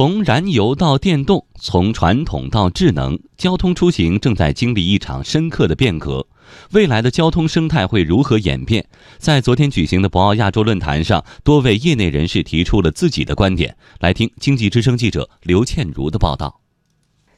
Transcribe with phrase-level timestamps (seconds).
[0.00, 6.26] 从燃油到电动，从传统到智能，交通出行正在经历一场深刻的变革。
[6.72, 8.88] 未来的交通生态会如何演变？
[9.18, 13.76] 在昨天举行的博鳌亚洲论坛上，多位业内人士提出了自己的观点。
[13.98, 16.62] 来听经济之声记者刘倩茹的报道。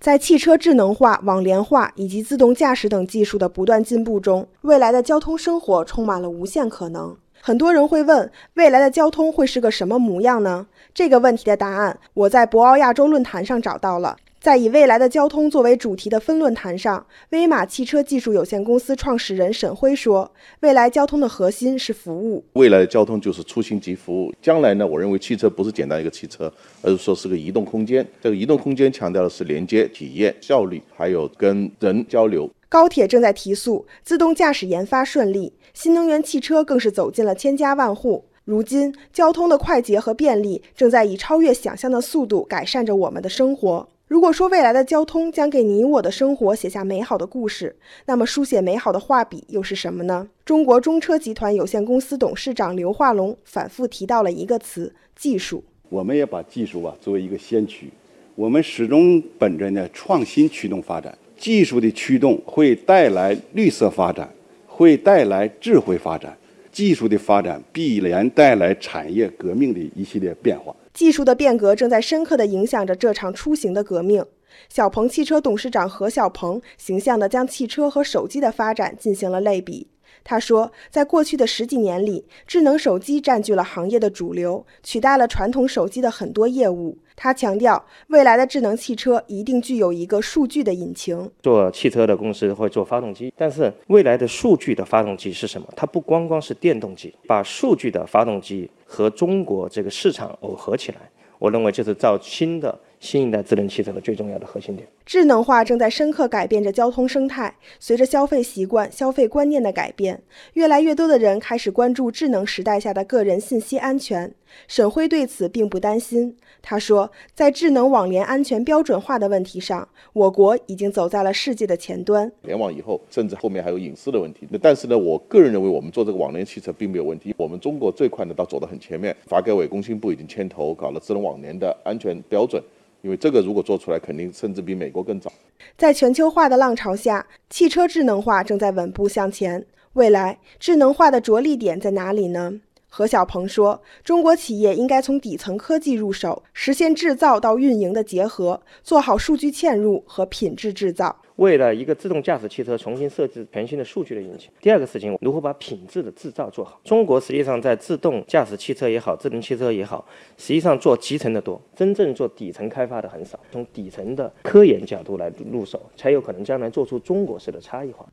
[0.00, 7.16] 在汽车智能化、网联化以及自动驾驶等技术的不断进步中，未来的交通生活充满了无限可能。
[7.40, 10.66] 很多人会问，未来的交通会是个什么模样呢？
[10.92, 14.16] 这个问题的答案，我在博鳌亚洲论坛上找到了。
[14.40, 20.30] 在以未来的交通作为主题的分论坛上，威马汽车技术有限公司创始人沈辉说
[20.60, 24.32] ：“未来交通的核心是服务，未来的交通就是出行及服务。
[24.40, 26.50] 将来呢，我认为汽车不是简单一个汽车，
[26.82, 28.06] 而是说是个移动空间。
[28.22, 32.48] 这个移动空间强调的是连接、体验、效率，还有跟人交流。
[32.70, 38.24] 高铁正在提速，自动驾驶研发顺利，新能源汽车更是走进了千家万户。
[38.44, 50.28] 如今，交通的快捷和便利正在以超越想象的速度改善着我们的生活。”如果说未来的交通将给你我的生活写下美好的故事，那么书写美好的画笔又是什么呢？
[50.46, 55.62] 中国中车集团有限公司董事长刘化龙反复提到了一个词：技术。
[55.90, 57.90] 我们也把技术啊作为一个先驱，
[58.34, 64.28] 我们始终本着呢创新驱动发展，技术的驱动会带来绿色发展，
[64.66, 66.36] 会带来智慧发展，
[66.72, 70.74] 技术的发展必然带来产业革命的一系列变化。
[70.92, 74.24] 技术的变革正在深刻地影响着这场出行的革命。
[74.68, 79.86] 小鹏汽车董事长何小鹏形象地将汽车和手机的发展进行了类比。
[80.30, 86.98] 他说，在过去的十几年里，智能手机占据了行业的主流，取代了传统手机的很多业务。
[87.16, 91.30] 他强调，未来的智能汽车一定具有一个数据的引擎。
[91.42, 95.66] 做汽车的公司会做发动机，但是未来的数据的发动机是什么？
[95.74, 100.98] 它不光光是电动机，把数据的发动机和中国这个市场耦合起来，
[101.38, 102.78] 我认为就是造新的。
[103.00, 107.54] 新一代智能汽车的最重要的核心点，智能化正在深刻改变着交通生态。
[107.78, 110.20] 随着消费习惯、消费观念的改变，
[110.54, 114.34] 越来越多的人开始关注智能时代下的个人信息安全。
[114.66, 122.30] 沈辉对此并不担心，他说，在智能网联安全标准化的问题上，我国已经走在了世界的前端。
[122.42, 124.48] 联网以后，甚至后面还有隐私的问题。
[124.50, 127.34] 那但是呢，我个人认为，我们做这个网联汽车并没有问题。
[127.36, 132.60] 我们中国最快的倒走得很前面，发改委、工信部已经牵头搞了智能网联的安全标准。
[133.02, 135.32] 因为这个如果做出来，肯定甚至比美国更早。
[135.76, 139.64] 在全球化的浪潮下，汽车智能化正在稳步向前。
[139.94, 142.60] 未来智能化的着力点在哪里呢？
[142.88, 151.20] 何小鹏说：“中国企业应该从底层科技入手，实现制造到运营的结合，做好数据嵌入和品质制造。
[151.38, 154.50] 为了一个自动驾驶汽车重新设置全新的数据的引擎。
[154.60, 156.80] 第二个事情，如何把品质的制造做好？
[156.82, 160.04] 中国实际上在自动驾驶汽车也好，智能汽车也好，
[160.36, 163.38] 实际上做集成的多，真正做底层开发的很少。
[163.52, 168.04] 从底层的科研角度来入手，才有可能将来做出中国式的差异化。”